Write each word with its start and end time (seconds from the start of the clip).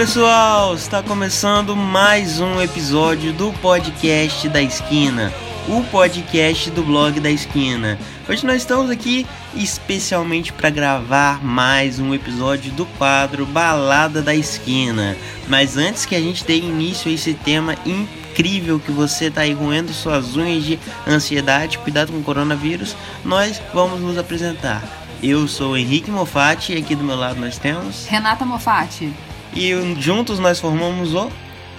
pessoal, 0.00 0.74
está 0.74 1.02
começando 1.02 1.76
mais 1.76 2.40
um 2.40 2.58
episódio 2.58 3.34
do 3.34 3.52
podcast 3.52 4.48
da 4.48 4.62
esquina, 4.62 5.30
o 5.68 5.84
podcast 5.90 6.70
do 6.70 6.82
blog 6.82 7.20
da 7.20 7.30
esquina. 7.30 7.98
Hoje 8.26 8.46
nós 8.46 8.62
estamos 8.62 8.88
aqui 8.88 9.26
especialmente 9.54 10.54
para 10.54 10.70
gravar 10.70 11.44
mais 11.44 11.98
um 11.98 12.14
episódio 12.14 12.72
do 12.72 12.86
quadro 12.86 13.44
Balada 13.44 14.22
da 14.22 14.34
Esquina. 14.34 15.14
Mas 15.48 15.76
antes 15.76 16.06
que 16.06 16.16
a 16.16 16.20
gente 16.20 16.46
dê 16.46 16.56
início 16.56 17.10
a 17.10 17.14
esse 17.14 17.34
tema 17.34 17.76
incrível 17.84 18.80
que 18.80 18.90
você 18.90 19.26
está 19.26 19.42
aí 19.42 19.52
roendo 19.52 19.92
suas 19.92 20.34
unhas 20.34 20.64
de 20.64 20.78
ansiedade, 21.06 21.76
cuidado 21.76 22.10
com 22.10 22.20
o 22.20 22.24
coronavírus, 22.24 22.96
nós 23.22 23.60
vamos 23.74 24.00
nos 24.00 24.16
apresentar. 24.16 24.82
Eu 25.22 25.46
sou 25.46 25.76
Henrique 25.76 26.10
Mofatti 26.10 26.72
e 26.72 26.78
aqui 26.78 26.94
do 26.94 27.04
meu 27.04 27.16
lado 27.16 27.38
nós 27.38 27.58
temos 27.58 28.06
Renata 28.06 28.46
Mofatti 28.46 29.12
e 29.54 29.72
juntos 30.00 30.38
nós 30.38 30.60
formamos 30.60 31.14
o 31.14 31.30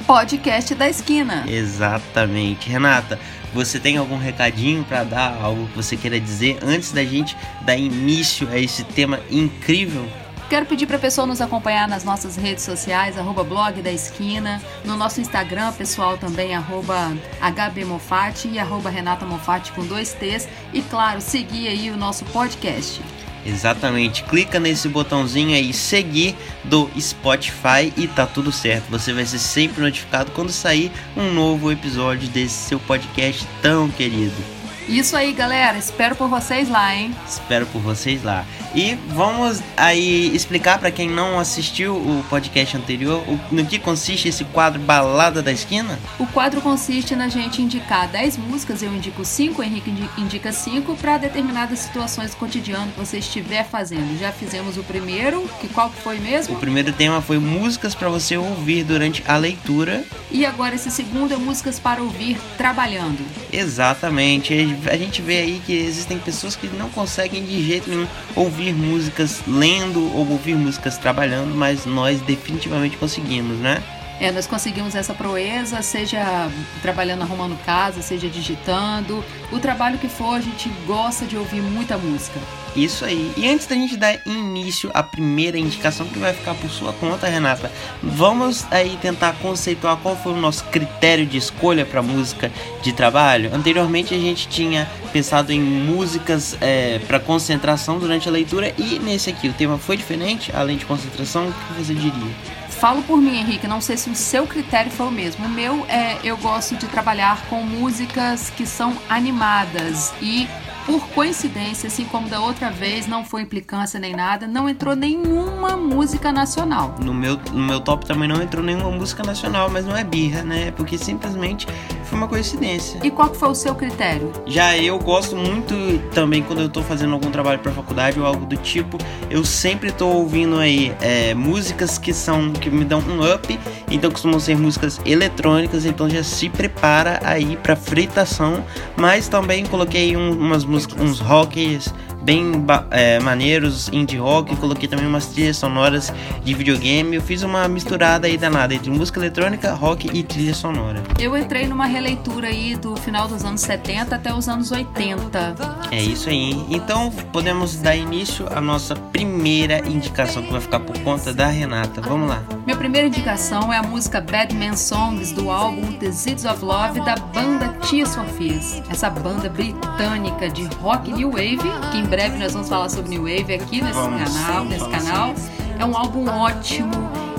podcast 0.06 0.76
da 0.76 0.90
esquina. 0.90 1.46
Exatamente. 1.48 2.70
Renata, 2.70 3.20
você 3.54 3.80
tem 3.80 3.98
algum 3.98 4.18
recadinho 4.18 4.84
para 4.84 5.04
dar, 5.04 5.42
algo 5.42 5.68
que 5.68 5.76
você 5.76 5.98
queira 5.98 6.20
dizer 6.20 6.58
antes 6.64 6.92
da 6.92 7.04
gente 7.04 7.36
dar 7.62 7.76
início 7.76 8.48
a 8.50 8.58
esse 8.58 8.84
tema 8.84 9.20
incrível? 9.30 10.08
Quero 10.50 10.66
pedir 10.66 10.86
para 10.86 10.98
a 10.98 11.00
pessoa 11.00 11.26
nos 11.26 11.40
acompanhar 11.40 11.88
nas 11.88 12.04
nossas 12.04 12.36
redes 12.36 12.66
sociais, 12.66 13.18
arroba 13.18 13.42
blog 13.42 13.82
da 13.82 13.90
esquina, 13.90 14.62
no 14.84 14.98
nosso 14.98 15.22
Instagram 15.22 15.72
pessoal 15.72 16.18
também, 16.18 16.54
arroba 16.54 17.14
hbmofati 17.40 18.50
e 18.50 18.60
arroba 18.60 18.90
Renata 18.90 19.26
Mofati 19.26 19.72
com 19.72 19.86
dois 19.86 20.12
T's. 20.12 20.50
E 20.74 20.82
claro, 20.82 21.22
seguir 21.22 21.70
aí 21.70 21.90
o 21.90 21.96
nosso 21.96 22.26
podcast. 22.26 23.02
Exatamente, 23.46 24.24
clica 24.24 24.60
nesse 24.60 24.88
botãozinho 24.88 25.56
aí 25.56 25.74
seguir 25.74 26.36
do 26.64 26.90
Spotify 27.00 27.92
e 27.98 28.08
tá 28.08 28.26
tudo 28.26 28.52
certo. 28.52 28.90
Você 28.90 29.14
vai 29.14 29.26
ser 29.26 29.40
sempre 29.40 29.82
notificado 29.82 30.32
quando 30.32 30.52
sair 30.52 30.92
um 31.18 31.34
novo 31.34 31.72
episódio 31.72 32.28
desse 32.30 32.70
seu 32.70 32.80
podcast 32.80 33.48
tão 33.62 33.90
querido. 33.90 34.62
Isso 34.88 35.16
aí, 35.16 35.32
galera. 35.32 35.78
Espero 35.78 36.16
por 36.16 36.28
vocês 36.28 36.68
lá, 36.68 36.94
hein? 36.94 37.16
Espero 37.28 37.66
por 37.68 37.82
vocês 37.82 38.24
lá. 38.24 38.46
E 38.74 38.96
vamos 39.10 39.62
aí 39.76 40.34
explicar 40.34 40.80
para 40.80 40.90
quem 40.92 41.10
não 41.10 41.38
assistiu 41.38 41.96
o 41.96 42.24
podcast 42.30 42.78
anterior 42.78 43.22
o, 43.28 43.38
no 43.54 43.66
que 43.66 43.78
consiste 43.78 44.30
esse 44.30 44.46
quadro 44.46 44.80
Balada 44.80 45.42
da 45.42 45.52
Esquina? 45.52 46.00
O 46.18 46.26
quadro 46.26 46.62
consiste 46.62 47.14
na 47.14 47.28
gente 47.28 47.62
indicar 47.62 48.08
10 48.08 48.38
músicas, 48.38 48.82
eu 48.82 48.94
indico 48.94 49.26
5, 49.26 49.62
o 49.62 49.64
Henrique 49.64 49.94
indica 50.18 50.54
5 50.54 50.96
para 50.96 51.18
determinadas 51.18 51.80
situações 51.80 52.32
do 52.32 52.38
cotidiano 52.38 52.92
que 52.94 53.00
você 53.00 53.18
estiver 53.18 53.66
fazendo. 53.66 54.18
Já 54.18 54.32
fizemos 54.32 54.78
o 54.78 54.84
primeiro, 54.84 55.50
que 55.60 55.68
qual 55.68 55.90
que 55.90 56.00
foi 56.02 56.20
mesmo? 56.20 56.56
O 56.56 56.60
primeiro 56.60 56.94
tema 56.94 57.22
foi 57.22 57.40
músicas 57.40 57.94
para 57.94 58.08
você 58.08 58.38
ouvir 58.38 58.86
durante 58.86 59.22
a 59.28 59.36
leitura. 59.36 60.06
E 60.32 60.46
agora 60.46 60.76
esse 60.76 60.90
segundo 60.90 61.34
é 61.34 61.38
músicas 61.38 61.78
para 61.78 62.02
ouvir 62.02 62.38
trabalhando. 62.58 63.20
Exatamente. 63.52 64.54
A 64.90 64.96
gente 64.96 65.22
vê 65.22 65.40
aí 65.40 65.62
que 65.66 65.74
existem 65.74 66.18
pessoas 66.18 66.56
que 66.56 66.68
não 66.68 66.90
conseguem 66.90 67.44
de 67.44 67.62
jeito 67.68 67.90
nenhum 67.90 68.08
ouvir 68.34 68.61
ouvir 68.62 68.74
músicas 68.74 69.42
lendo 69.48 70.16
ou 70.16 70.30
ouvir 70.30 70.56
músicas 70.56 70.98
trabalhando, 70.98 71.56
mas 71.56 71.86
nós 71.86 72.22
definitivamente 72.22 72.96
conseguimos, 72.96 73.58
né? 73.58 73.82
É, 74.20 74.32
nós 74.32 74.46
conseguimos 74.46 74.94
essa 74.94 75.16
proeza, 75.16 75.82
seja 75.82 76.48
trabalhando 76.80 77.24
arrumando 77.24 77.58
casa, 77.66 78.04
seja 78.04 78.30
digitando, 78.30 79.26
o 79.52 79.58
trabalho 79.58 79.98
que 79.98 80.08
for, 80.08 80.36
a 80.36 80.42
gente 80.42 80.70
gosta 80.86 81.26
de 81.26 81.36
ouvir 81.36 81.60
muita 81.60 81.98
música. 81.98 82.40
Isso 82.76 83.04
aí. 83.04 83.32
E 83.36 83.50
antes 83.50 83.68
da 83.68 83.76
gente 83.76 83.98
dar 83.98 84.16
início 84.26 84.90
à 84.94 85.04
primeira 85.04 85.58
indicação 85.58 86.08
que 86.08 86.18
vai 86.18 86.34
ficar 86.34 86.54
por 86.56 86.70
sua 86.70 86.94
conta, 86.94 87.28
Renata, 87.28 87.72
vamos 88.02 88.66
aí 88.72 88.98
tentar 89.02 89.34
conceituar 89.42 89.98
qual 89.98 90.16
foi 90.16 90.34
o 90.34 90.38
nosso 90.38 90.64
critério 90.66 91.26
de 91.26 91.38
escolha 91.38 91.86
para 91.86 92.02
música 92.02 92.52
de 92.82 92.94
trabalho. 92.94 93.54
Anteriormente 93.54 94.14
a 94.14 94.18
gente 94.18 94.48
tinha 94.48 94.90
pensado 95.12 95.52
em 95.52 95.60
músicas 95.60 96.58
é, 96.62 97.00
para 97.00 97.20
concentração 97.20 98.00
durante 98.00 98.30
a 98.30 98.32
leitura 98.32 98.74
e 98.78 99.00
nesse 99.00 99.30
aqui 99.30 99.50
o 99.50 99.54
tema 99.54 99.78
foi 99.78 99.98
diferente, 99.98 100.52
além 100.56 100.78
de 100.78 100.86
concentração, 100.86 101.50
o 101.50 101.54
que 101.54 101.84
você 101.84 101.94
diria? 101.94 102.32
Falo 102.70 103.04
por 103.04 103.18
mim, 103.18 103.38
Henrique, 103.38 103.68
não 103.68 103.80
sei 103.80 103.96
se 103.96 104.10
o 104.10 104.16
seu 104.16 104.48
critério 104.48 104.90
foi 104.90 105.06
o 105.06 105.12
mesmo. 105.12 105.46
O 105.46 105.50
meu 105.50 105.86
é 105.88 106.18
eu 106.24 106.36
gosto 106.38 106.76
de 106.76 106.88
trabalhar 106.88 107.46
com 107.48 107.62
músicas 107.62 108.50
que 108.50 108.66
são 108.66 108.98
animadas 109.08 110.12
e 110.20 110.48
por 110.86 111.08
coincidência, 111.10 111.88
assim 111.88 112.06
como 112.06 112.28
da 112.28 112.40
outra 112.40 112.70
vez, 112.70 113.08
não 113.08 113.24
foi 113.24 113.42
implicância 113.42 114.00
nem 114.00 114.16
nada, 114.16 114.48
não 114.48 114.68
entrou 114.68 114.96
nenhuma 114.96 115.76
música 115.78 116.32
nacional. 116.32 116.96
No 117.04 117.14
meu, 117.14 117.38
no 117.52 117.64
meu 117.64 117.80
top 117.80 118.06
também 118.06 118.28
não 118.28 118.42
entrou 118.42 118.64
nenhuma 118.64 118.90
música 118.92 119.24
nacional, 119.24 119.70
mas 119.70 119.86
não 119.86 119.96
é 119.96 120.04
birra, 120.04 120.44
né? 120.44 120.72
Porque 120.72 120.98
simplesmente 120.98 121.68
foi 122.12 122.18
uma 122.18 122.28
coincidência. 122.28 123.00
E 123.02 123.10
qual 123.10 123.30
que 123.30 123.38
foi 123.38 123.50
o 123.50 123.56
seu 123.56 123.74
critério? 123.74 124.32
Já 124.46 124.78
eu 124.78 125.00
gosto 125.00 125.34
muito 125.34 125.74
também 126.14 126.44
quando 126.44 126.62
eu 126.62 126.70
tô 126.70 126.84
fazendo 126.84 127.14
algum 127.14 127.32
trabalho 127.32 127.60
para 127.60 127.72
faculdade 127.72 128.20
ou 128.20 128.26
algo 128.26 128.46
do 128.46 128.58
tipo, 128.58 128.98
eu 129.30 129.46
sempre 129.46 129.94
tô 129.94 130.08
ouvindo 130.08 130.58
aí 130.58 130.94
é, 131.00 131.34
músicas 131.34 131.98
que 131.98 132.14
são 132.14 132.52
que 132.52 132.70
me 132.70 132.84
dão 132.84 133.00
um 133.00 133.34
up, 133.34 133.58
então 133.90 134.12
costumam 134.12 134.42
ser 134.42 134.58
músicas 134.58 135.00
eletrônicas, 135.06 135.86
então 135.86 136.10
já 136.10 136.22
se 136.22 136.50
prepara 136.50 137.22
aí 137.24 137.56
para 137.56 137.78
fritação, 137.78 138.64
mas 138.98 139.30
também 139.30 139.66
coloquei 139.66 140.18
um, 140.18 140.32
umas 140.34 140.66
músicas, 140.66 141.00
uns 141.00 141.20
rocks 141.20 141.94
bem 142.22 142.52
é, 142.92 143.20
maneiros, 143.20 143.90
indie 143.92 144.18
rock, 144.18 144.56
coloquei 144.56 144.88
também 144.88 145.06
umas 145.06 145.28
trilhas 145.28 145.58
sonoras 145.58 146.14
de 146.44 146.54
videogame. 146.54 147.16
Eu 147.16 147.22
fiz 147.22 147.44
uma 147.44 147.68
misturada 147.68 148.28
aí 148.28 148.38
danada 148.38 148.74
entre 148.74 148.90
música 148.90 149.20
eletrônica, 149.20 149.74
rock 149.74 150.10
e 150.14 150.24
trilha 150.24 150.54
sonora. 150.54 151.02
Eu 151.20 151.38
entrei 151.38 151.68
numa 151.68 151.86
releitura 151.86 152.48
aí 152.48 152.76
do 152.76 152.96
final 152.96 153.28
dos 153.28 153.44
anos 153.44 153.62
70 153.62 154.16
até 154.16 154.34
os 154.34 154.48
anos 154.48 154.72
80. 154.72 155.56
É 155.92 156.02
isso 156.02 156.30
aí. 156.30 156.66
Então 156.70 157.12
podemos 157.32 157.76
dar 157.78 157.96
início 157.96 158.48
à 158.52 158.62
nossa 158.62 158.96
primeira 158.96 159.80
indicação 159.88 160.44
que 160.44 160.52
vai 160.52 160.62
ficar 160.62 160.80
por 160.80 160.98
conta 161.00 161.34
da 161.34 161.48
Renata. 161.48 162.02
Vamos 162.02 162.30
lá. 162.30 162.44
Minha 162.66 162.78
primeira 162.78 163.08
indicação 163.08 163.72
é 163.72 163.78
a 163.78 163.84
música 163.84 164.22
Bad 164.22 164.56
Man 164.56 164.76
Songs 164.76 165.32
do 165.32 165.50
álbum 165.50 165.94
The 165.94 166.12
Seeds 166.12 166.46
of 166.46 166.64
Love 166.64 167.02
da 167.02 167.16
banda 167.16 167.70
Tia 167.88 168.06
Sophies. 168.06 168.82
Essa 168.90 169.10
banda 169.10 169.50
britânica 169.50 170.50
de 170.50 170.66
rock 170.76 171.12
new 171.12 171.32
wave 171.32 171.60
que 171.92 171.98
breve 172.12 172.38
nós 172.38 172.52
vamos 172.52 172.68
falar 172.68 172.90
sobre 172.90 173.10
New 173.10 173.22
Wave 173.22 173.54
aqui 173.54 173.82
nesse 173.82 173.94
vamos, 173.94 174.34
canal, 174.34 174.66
nesse 174.66 174.90
canal. 174.90 175.34
É 175.80 175.86
um 175.86 175.96
álbum 175.96 176.28
ótimo 176.28 176.92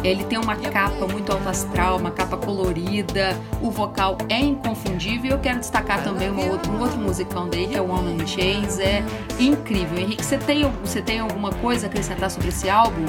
ele 0.05 0.25
tem 0.25 0.37
uma 0.37 0.57
capa 0.57 1.07
muito 1.07 1.31
alto 1.31 1.49
astral, 1.49 1.97
uma 1.97 2.11
capa 2.11 2.37
colorida, 2.37 3.39
o 3.61 3.71
vocal 3.71 4.19
é 4.29 4.41
inconfundível. 4.41 5.33
Eu 5.33 5.39
quero 5.39 5.61
destacar 5.61 6.03
também 6.03 6.29
uma 6.29 6.45
outra, 6.45 6.73
um 6.73 6.81
outro 6.81 6.99
musicão 6.99 7.49
dele, 7.49 7.69
que 7.69 7.77
é 7.77 7.81
o 7.81 7.87
Woman 7.87 8.27
Chains, 8.27 8.81
é 8.81 9.05
incrível. 9.39 9.99
Henrique, 9.99 10.25
você 10.25 10.39
tem, 10.39 10.69
você 10.85 11.01
tem 11.01 11.21
alguma 11.21 11.53
coisa 11.53 11.87
a 11.87 11.89
acrescentar 11.89 12.31
sobre 12.33 12.49
esse 12.49 12.69
álbum? 12.69 13.05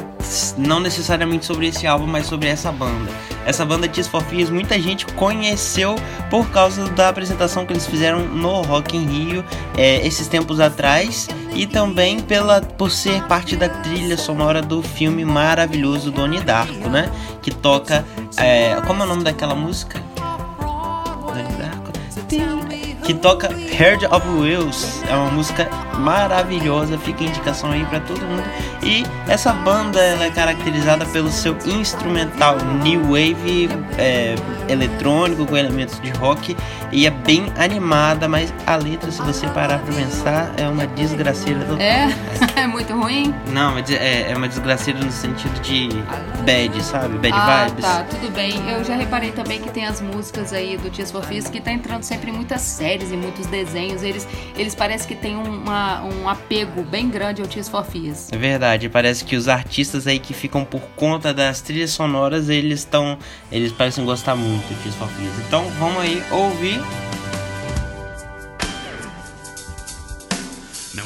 Não 0.56 0.80
necessariamente 0.80 1.46
sobre 1.46 1.68
esse 1.68 1.88
álbum, 1.88 2.06
mas 2.06 2.28
sobre 2.28 2.48
essa 2.48 2.72
banda. 2.72 3.12
Essa 3.46 3.66
banda 3.66 3.88
Tears 3.88 4.08
for 4.08 4.24
muita 4.52 4.80
gente 4.80 5.06
conheceu 5.06 5.96
por 6.30 6.50
causa 6.50 6.86
da 6.90 7.10
apresentação 7.10 7.66
que 7.66 7.74
eles 7.74 7.86
fizeram 7.86 8.20
no 8.20 8.62
Rock 8.62 8.96
in 8.96 9.06
Rio 9.06 9.46
é, 9.78 10.06
esses 10.06 10.28
tempos 10.28 10.60
atrás 10.60 11.28
e 11.54 11.68
também 11.68 12.20
pela 12.20 12.62
por 12.62 12.90
ser 12.90 13.22
parte 13.24 13.56
da 13.56 13.70
trilha 13.70 14.18
sonora 14.18 14.62
do 14.62 14.82
filme 14.82 15.26
maravilhoso 15.26 16.12
Donnie 16.12 16.42
Darko, 16.42 16.90
né? 16.90 17.12
Que 17.42 17.52
toca 17.52 18.06
é, 18.38 18.76
como 18.88 19.04
é 19.04 19.06
o 19.06 19.10
nome 19.10 19.24
daquela 19.24 19.56
música? 19.56 20.02
Que 23.04 23.14
toca 23.14 23.50
Heard 23.52 24.06
of 24.06 24.26
Wheels. 24.28 25.04
É 25.10 25.14
uma 25.14 25.30
música 25.30 25.70
maravilhosa, 26.00 26.98
fica 26.98 27.24
a 27.24 27.28
indicação 27.28 27.72
aí 27.72 27.86
para 27.86 28.00
todo 28.00 28.22
mundo. 28.22 28.44
E 28.86 29.04
essa 29.28 29.54
banda 29.54 30.00
ela 30.00 30.26
é 30.26 30.32
caracterizada 30.32 31.06
pelo 31.06 31.30
seu 31.30 31.58
instrumental 31.66 32.58
new 32.84 33.02
wave 33.04 33.70
é, 33.98 34.36
eletrônico 34.68 35.46
com 35.46 35.58
elementos 35.58 36.00
de 36.02 36.10
rock 36.12 36.56
e 36.92 37.08
é 37.08 37.10
bem 37.10 37.52
animada, 37.58 38.28
mas 38.28 38.54
a 38.68 38.76
letra, 38.76 39.10
se 39.12 39.22
você 39.24 39.48
parar 39.48 39.80
para 39.80 39.94
pensar, 39.94 40.54
é 40.58 40.68
uma 40.68 40.86
desgraceira 40.86 41.62
total. 41.62 41.82
É? 41.82 42.08
é 42.56 42.68
muito 42.68 42.94
ruim? 42.94 43.34
Não, 43.52 43.78
é, 43.78 44.32
é 44.32 44.38
uma 44.38 44.48
desgraceira 44.48 45.00
no 45.00 45.12
sentido 45.12 45.60
de 45.62 45.90
bad, 46.46 46.84
sabe? 46.84 47.18
Bad 47.18 47.34
ah, 47.34 47.66
vibes. 47.68 47.84
Tá, 47.84 48.04
tudo 48.04 48.32
bem. 48.32 48.54
Eu 48.70 48.84
já 48.84 48.96
reparei 48.96 49.32
também 49.32 49.60
que 49.60 49.72
tem 49.72 49.88
as 49.88 50.02
músicas 50.02 50.54
aí 50.54 50.78
do 50.78 50.90
Tias 50.90 51.12
Fofis 51.12 51.48
que 51.48 51.60
tá 51.60 51.72
entrando 51.72 52.04
sempre 52.04 52.30
em 52.30 52.34
muitas 52.34 52.62
séries 52.62 53.12
e 53.12 53.18
muitos 53.18 53.48
desenhos, 53.48 54.04
eles, 54.04 54.28
eles 54.56 54.76
parecem 54.76 55.08
que 55.08 55.16
têm 55.16 55.36
uma, 55.36 56.04
um 56.04 56.30
apego 56.30 56.84
bem 56.84 57.10
grande 57.10 57.42
ao 57.42 57.48
Tears 57.48 57.70
for 57.70 57.84
Fears. 57.84 58.32
É 58.32 58.38
verdade, 58.38 58.73
parece 58.90 59.24
que 59.24 59.36
os 59.36 59.48
artistas 59.48 60.08
aí 60.08 60.20
que 60.20 60.34
ficam 60.34 60.66
por 60.66 60.82
conta 60.96 61.34
das 61.34 61.62
trilhas 61.62 61.92
sonoras, 61.92 62.50
eles 62.50 62.80
estão, 62.80 63.18
eles 63.52 63.72
parecem 63.72 64.06
gostar 64.06 64.36
muito 64.36 64.68
Tears 64.82 64.96
for. 64.96 65.34
Então 65.48 65.70
vamos 65.80 66.02
aí 66.02 66.24
ouvir. 66.32 66.82
Now 70.96 71.04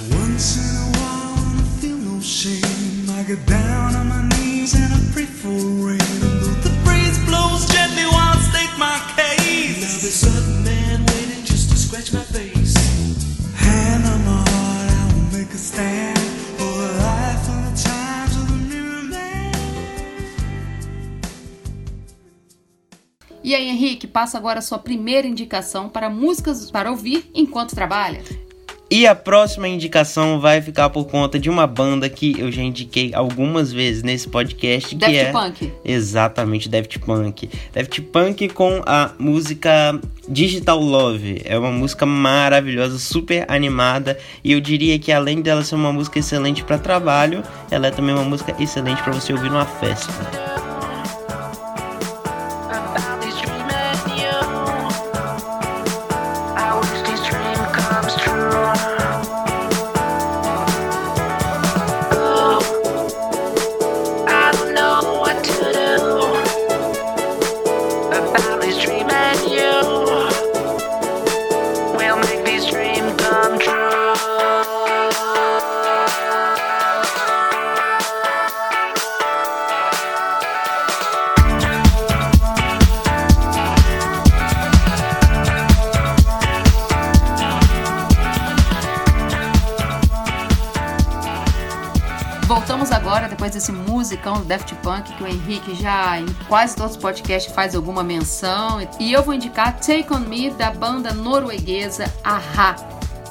E 23.48 23.56
aí, 23.56 23.70
Henrique, 23.70 24.08
passa 24.08 24.38
agora 24.38 24.60
a 24.60 24.62
sua 24.62 24.78
primeira 24.78 25.26
indicação 25.26 25.88
para 25.88 26.10
músicas 26.10 26.70
para 26.70 26.92
ouvir 26.92 27.32
enquanto 27.34 27.74
trabalha. 27.74 28.22
E 28.92 29.08
a 29.08 29.16
próxima 29.16 29.70
indicação 29.70 30.38
vai 30.38 30.62
ficar 30.62 30.90
por 30.90 31.06
conta 31.06 31.40
de 31.40 31.50
uma 31.50 31.66
banda 31.66 32.10
que 32.10 32.38
eu 32.38 32.52
já 32.52 32.62
indiquei 32.62 33.14
algumas 33.14 33.72
vezes 33.72 34.04
nesse 34.04 34.28
podcast, 34.28 34.90
que 34.90 34.96
Daft 34.96 35.16
é 35.16 35.32
Punk. 35.32 35.74
exatamente 35.86 36.68
Daft 36.68 37.00
Punk. 37.00 37.50
Daft 37.72 38.02
Punk 38.02 38.50
com 38.50 38.82
a 38.86 39.14
música 39.18 39.98
Digital 40.28 40.82
Love. 40.82 41.42
É 41.46 41.58
uma 41.58 41.72
música 41.72 42.06
maravilhosa, 42.06 43.00
super 43.00 43.46
animada 43.48 44.20
e 44.44 44.52
eu 44.52 44.60
diria 44.60 45.00
que 45.00 45.10
além 45.10 45.42
dela 45.42 45.64
ser 45.64 45.76
uma 45.76 45.94
música 45.94 46.20
excelente 46.20 46.66
para 46.66 46.78
trabalho, 46.78 47.42
ela 47.72 47.88
é 47.88 47.92
também 47.92 48.14
uma 48.14 48.26
música 48.26 48.54
excelente 48.62 49.02
para 49.02 49.14
você 49.14 49.32
ouvir 49.32 49.50
numa 49.50 49.66
festa. 49.66 50.57
Agora, 93.18 93.30
depois 93.30 93.52
desse 93.52 93.72
musicão 93.72 94.36
do 94.36 94.46
Daft 94.46 94.76
Punk, 94.76 95.12
que 95.16 95.24
o 95.24 95.28
Henrique 95.28 95.74
já 95.74 96.20
em 96.20 96.26
quase 96.48 96.76
todos 96.76 96.92
os 96.92 96.98
podcasts 96.98 97.52
faz 97.52 97.74
alguma 97.74 98.04
menção. 98.04 98.80
E 99.00 99.12
eu 99.12 99.24
vou 99.24 99.34
indicar 99.34 99.76
Take 99.80 100.14
On 100.14 100.20
Me, 100.20 100.52
da 100.52 100.70
banda 100.70 101.12
norueguesa 101.16 102.14
Aha, 102.24 102.76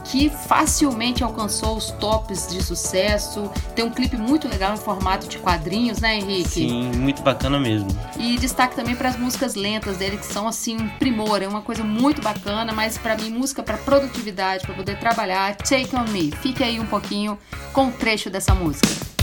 que 0.03 0.29
facilmente 0.29 1.23
alcançou 1.23 1.77
os 1.77 1.93
tops 1.93 2.49
de 2.49 2.61
sucesso. 2.65 3.49
Tem 3.77 3.85
um 3.85 3.91
clipe 3.91 4.17
muito 4.17 4.49
legal 4.49 4.75
em 4.75 4.77
formato 4.77 5.29
de 5.29 5.38
quadrinhos, 5.38 6.00
né, 6.00 6.17
Henrique? 6.17 6.49
Sim, 6.49 6.91
muito 6.97 7.23
bacana 7.23 7.61
mesmo. 7.61 7.89
E 8.19 8.37
destaque 8.39 8.75
também 8.75 8.97
para 8.97 9.11
as 9.11 9.17
músicas 9.17 9.55
lentas 9.55 9.99
dele, 9.99 10.17
que 10.17 10.27
são 10.27 10.49
assim 10.49 10.77
um 10.77 10.89
primor, 10.99 11.43
é 11.43 11.47
uma 11.47 11.62
coisa 11.62 11.85
muito 11.85 12.21
bacana, 12.21 12.73
mas 12.73 12.99
para 12.99 13.17
mim 13.17 13.31
música 13.31 13.62
para 13.62 13.77
produtividade, 13.77 14.67
para 14.67 14.75
poder 14.75 14.99
trabalhar, 14.99 15.55
Take 15.55 15.94
On 15.94 16.11
Me. 16.11 16.32
Fique 16.43 16.65
aí 16.65 16.81
um 16.81 16.87
pouquinho 16.87 17.39
com 17.73 17.85
um 17.85 17.93
trecho 17.93 18.29
dessa 18.29 18.53
música. 18.53 19.16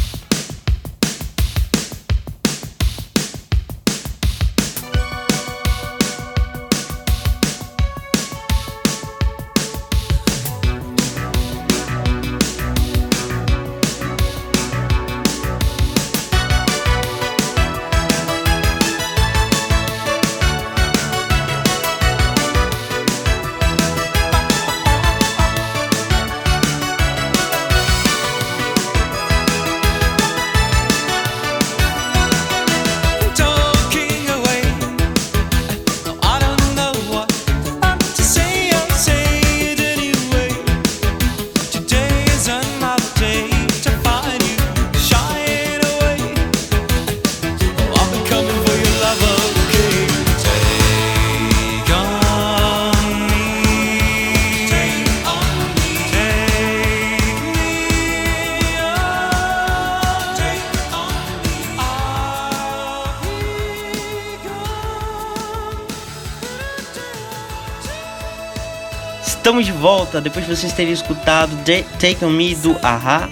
Estamos 69.44 69.66
de 69.66 69.74
volta 69.74 70.22
depois 70.22 70.48
de 70.48 70.56
vocês 70.56 70.72
terem 70.72 70.94
escutado 70.94 71.52
Take 72.00 72.24
On 72.24 72.30
Me 72.30 72.56
do 72.56 72.78
Aha. 72.82 73.30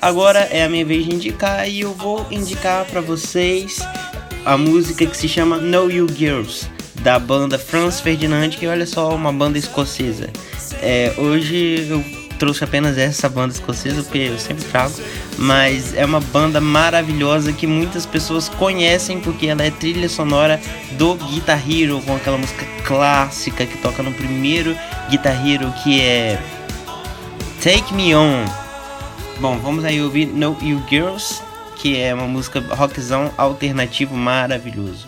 Agora 0.00 0.38
é 0.52 0.62
a 0.62 0.68
minha 0.68 0.84
vez 0.86 1.04
de 1.04 1.12
indicar 1.12 1.68
e 1.68 1.80
eu 1.80 1.92
vou 1.92 2.24
indicar 2.30 2.84
pra 2.84 3.00
vocês 3.00 3.80
a 4.44 4.56
música 4.56 5.04
que 5.04 5.16
se 5.16 5.28
chama 5.28 5.58
Know 5.58 5.90
You 5.90 6.06
Girls 6.14 6.70
da 7.02 7.18
banda 7.18 7.58
Franz 7.58 8.00
Ferdinand, 8.00 8.50
que 8.50 8.68
olha 8.68 8.86
só, 8.86 9.12
uma 9.12 9.32
banda 9.32 9.58
escocesa. 9.58 10.30
É, 10.80 11.12
hoje 11.18 11.88
eu 11.90 12.04
trouxe 12.38 12.62
apenas 12.62 12.96
essa 12.96 13.28
banda 13.28 13.52
escocesa 13.52 14.00
porque 14.04 14.18
eu 14.18 14.38
sempre 14.38 14.62
trago, 14.62 14.94
mas 15.36 15.92
é 15.92 16.04
uma 16.04 16.20
banda 16.20 16.60
maravilhosa 16.60 17.52
que 17.52 17.66
muitas 17.66 18.06
pessoas 18.06 18.48
conhecem 18.48 19.18
porque 19.18 19.48
ela 19.48 19.64
é 19.64 19.72
trilha 19.72 20.08
sonora 20.08 20.60
do 20.92 21.16
Guitar 21.16 21.60
Hero 21.68 22.00
com 22.02 22.14
aquela 22.14 22.38
música 22.38 22.64
clássica 22.84 23.66
que 23.66 23.76
toca 23.78 24.04
no 24.04 24.12
primeiro 24.12 24.76
Guitar 25.08 25.34
Hero 25.46 25.72
que 25.82 26.00
é 26.02 26.38
Take 27.62 27.94
Me 27.94 28.14
On. 28.14 28.44
Bom, 29.40 29.58
vamos 29.58 29.84
aí 29.84 30.02
ouvir 30.02 30.26
Know 30.26 30.56
You 30.60 30.82
Girls, 30.88 31.40
que 31.76 31.98
é 31.98 32.12
uma 32.12 32.26
música 32.26 32.60
rockzão 32.74 33.32
alternativo 33.38 34.14
maravilhoso. 34.14 35.07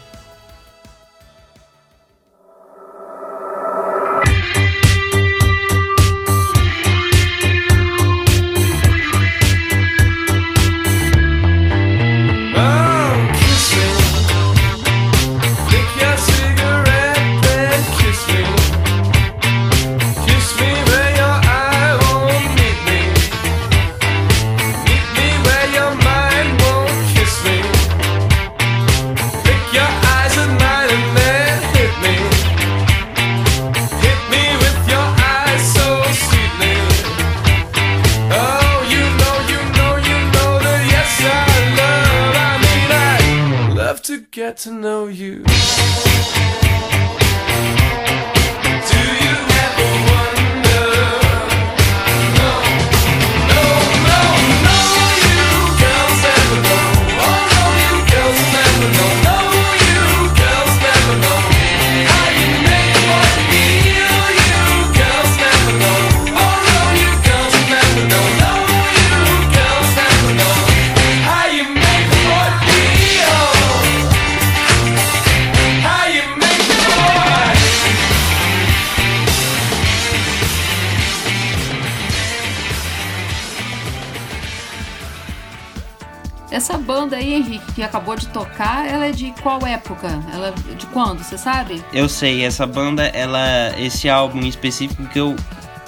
Que 87.80 87.84
acabou 87.84 88.14
de 88.14 88.28
tocar, 88.28 88.86
ela 88.86 89.06
é 89.06 89.10
de 89.10 89.32
qual 89.42 89.66
época? 89.66 90.08
Ela 90.34 90.48
é 90.48 90.74
de 90.74 90.84
quando, 90.88 91.24
você 91.24 91.38
sabe? 91.38 91.82
Eu 91.94 92.10
sei, 92.10 92.44
essa 92.44 92.66
banda, 92.66 93.06
ela, 93.06 93.74
esse 93.78 94.06
álbum 94.06 94.40
específico 94.40 95.02
que 95.04 95.18
eu 95.18 95.34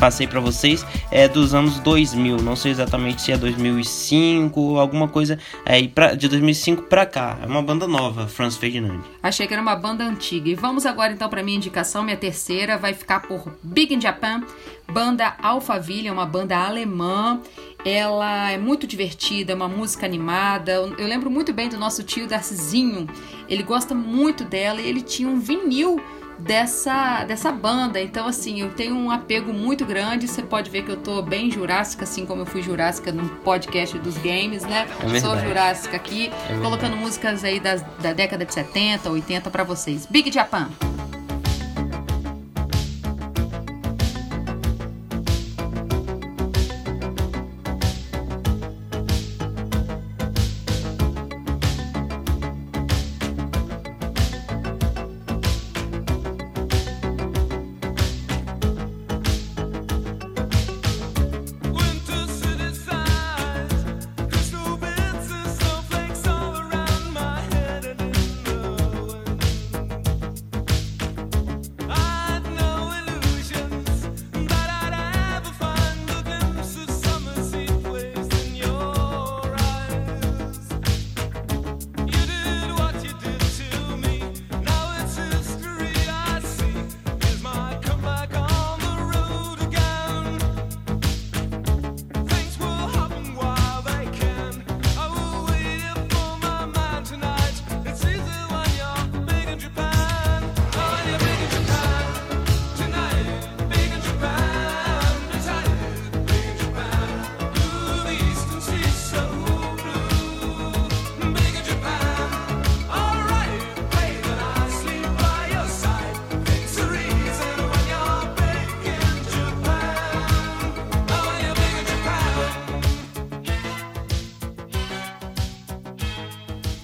passei 0.02 0.26
pra 0.26 0.40
vocês 0.40 0.84
é 1.12 1.28
dos 1.28 1.54
anos 1.54 1.78
2000, 1.78 2.38
não 2.38 2.56
sei 2.56 2.72
exatamente 2.72 3.22
se 3.22 3.30
é 3.30 3.36
2005, 3.36 4.76
alguma 4.76 5.06
coisa 5.06 5.38
aí 5.64 5.86
pra, 5.86 6.16
de 6.16 6.26
2005 6.26 6.82
pra 6.82 7.06
cá. 7.06 7.38
É 7.40 7.46
uma 7.46 7.62
banda 7.62 7.86
nova, 7.86 8.26
Franz 8.26 8.56
Ferdinand. 8.56 9.00
Achei 9.22 9.46
que 9.46 9.52
era 9.52 9.62
uma 9.62 9.76
banda 9.76 10.02
antiga. 10.02 10.48
E 10.48 10.56
vamos 10.56 10.86
agora 10.86 11.12
então 11.12 11.28
para 11.28 11.40
minha 11.40 11.56
indicação, 11.56 12.02
minha 12.02 12.16
terceira 12.16 12.76
vai 12.76 12.94
ficar 12.94 13.20
por 13.20 13.56
Big 13.62 13.94
in 13.94 14.00
Japan, 14.00 14.42
banda 14.90 15.36
Alphaville, 15.40 16.08
é 16.08 16.12
uma 16.12 16.26
banda 16.26 16.56
alemã. 16.56 17.40
Ela 17.84 18.50
é 18.50 18.58
muito 18.58 18.88
divertida, 18.88 19.52
é 19.52 19.54
uma 19.54 19.68
música 19.68 20.04
animada. 20.04 20.72
Eu 20.72 20.96
eu 20.98 21.06
lembro 21.06 21.30
muito 21.30 21.52
bem 21.52 21.68
do 21.68 21.78
nosso 21.78 22.02
tio 22.02 22.26
Darcizinho. 22.26 23.06
Ele 23.48 23.62
gosta 23.62 23.94
muito 23.94 24.44
dela 24.44 24.80
e 24.80 24.88
ele 24.88 25.00
tinha 25.00 25.28
um 25.28 25.38
vinil 25.38 26.00
dessa, 26.38 27.24
dessa 27.24 27.52
banda. 27.52 28.00
Então, 28.00 28.26
assim, 28.26 28.60
eu 28.60 28.70
tenho 28.70 28.94
um 28.96 29.10
apego 29.10 29.52
muito 29.52 29.84
grande. 29.84 30.28
Você 30.28 30.42
pode 30.42 30.70
ver 30.70 30.82
que 30.84 30.90
eu 30.90 30.96
tô 30.96 31.22
bem 31.22 31.50
jurássica, 31.50 32.04
assim 32.04 32.26
como 32.26 32.42
eu 32.42 32.46
fui 32.46 32.62
jurássica 32.62 33.12
no 33.12 33.28
podcast 33.28 33.98
dos 33.98 34.16
games, 34.18 34.64
né? 34.64 34.86
É. 35.14 35.20
Sou 35.20 35.38
jurássica 35.38 35.96
aqui, 35.96 36.28
verdade. 36.28 36.60
colocando 36.62 36.96
músicas 36.96 37.44
aí 37.44 37.60
das, 37.60 37.82
da 38.00 38.12
década 38.12 38.44
de 38.44 38.52
70, 38.52 39.10
80 39.10 39.50
pra 39.50 39.64
vocês. 39.64 40.06
Big 40.06 40.30
Japan. 40.30 40.68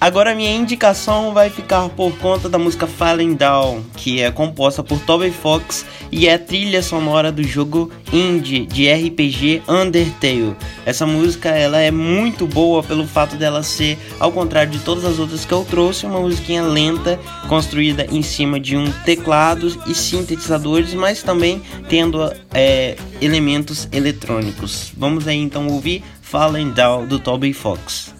Agora 0.01 0.33
minha 0.33 0.55
indicação 0.55 1.33
vai 1.33 1.49
ficar 1.49 1.89
por 1.89 2.17
conta 2.19 2.47
da 2.47 2.57
música 2.57 2.87
Falling 2.87 3.33
Down, 3.33 3.83
que 3.97 4.21
é 4.21 4.31
composta 4.31 4.81
por 4.81 4.97
Toby 5.01 5.29
Fox 5.29 5.85
e 6.09 6.25
é 6.25 6.35
a 6.35 6.39
trilha 6.39 6.81
sonora 6.81 7.33
do 7.33 7.43
jogo 7.43 7.91
indie 8.13 8.65
de 8.65 8.89
RPG 8.89 9.61
Undertale. 9.67 10.55
Essa 10.85 11.05
música 11.05 11.49
ela 11.49 11.79
é 11.79 11.91
muito 11.91 12.47
boa 12.47 12.81
pelo 12.81 13.05
fato 13.05 13.35
dela 13.35 13.61
ser, 13.61 13.99
ao 14.21 14.31
contrário 14.31 14.71
de 14.71 14.79
todas 14.79 15.03
as 15.03 15.19
outras 15.19 15.43
que 15.43 15.51
eu 15.51 15.65
trouxe, 15.69 16.05
uma 16.05 16.21
musiquinha 16.21 16.63
lenta, 16.63 17.19
construída 17.49 18.05
em 18.09 18.21
cima 18.21 18.57
de 18.57 18.77
um 18.77 18.89
teclado 19.03 19.67
e 19.85 19.93
sintetizadores, 19.93 20.93
mas 20.93 21.21
também 21.21 21.61
tendo 21.89 22.31
é, 22.53 22.95
elementos 23.19 23.89
eletrônicos. 23.91 24.93
Vamos 24.95 25.27
aí 25.27 25.37
então 25.37 25.67
ouvir 25.67 26.01
Falling 26.21 26.71
Down 26.71 27.05
do 27.05 27.19
Toby 27.19 27.51
Fox. 27.51 28.18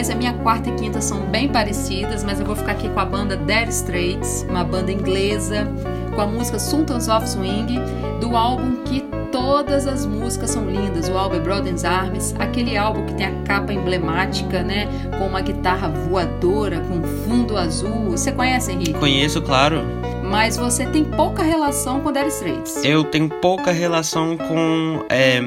Aliás, 0.00 0.10
a 0.10 0.14
minha 0.14 0.32
quarta 0.32 0.70
e 0.70 0.74
quinta 0.76 1.00
são 1.00 1.20
bem 1.26 1.48
parecidas, 1.48 2.24
mas 2.24 2.40
eu 2.40 2.46
vou 2.46 2.56
ficar 2.56 2.72
aqui 2.72 2.88
com 2.88 3.00
a 3.00 3.04
banda 3.04 3.36
Dead 3.36 3.68
Straits, 3.68 4.46
uma 4.48 4.64
banda 4.64 4.90
inglesa, 4.90 5.68
com 6.14 6.22
a 6.22 6.26
música 6.26 6.58
Sultans 6.58 7.08
of 7.08 7.28
Swing, 7.28 7.78
do 8.18 8.34
álbum 8.34 8.82
que 8.84 9.04
todas 9.30 9.86
as 9.86 10.06
músicas 10.06 10.50
são 10.50 10.64
lindas. 10.64 11.08
O 11.08 11.18
álbum 11.18 11.36
é 11.36 11.40
Brothers 11.40 11.84
Arms, 11.84 12.34
aquele 12.38 12.78
álbum 12.78 13.04
que 13.04 13.14
tem 13.14 13.26
a 13.26 13.42
capa 13.42 13.72
emblemática, 13.74 14.62
né, 14.62 14.88
com 15.18 15.26
uma 15.26 15.42
guitarra 15.42 15.88
voadora, 15.88 16.80
com 16.80 17.02
fundo 17.02 17.58
azul. 17.58 18.10
Você 18.10 18.32
conhece, 18.32 18.72
Henrique? 18.72 18.94
Conheço, 18.94 19.42
claro. 19.42 19.82
Mas 20.22 20.56
você 20.56 20.86
tem 20.86 21.04
pouca 21.04 21.42
relação 21.42 22.00
com 22.00 22.10
Dead 22.10 22.28
Straits. 22.28 22.84
Eu 22.84 23.04
tenho 23.04 23.28
pouca 23.28 23.72
relação 23.72 24.36
com. 24.36 25.04
é, 25.10 25.42